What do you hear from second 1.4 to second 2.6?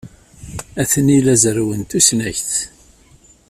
zerrwen tusnakt.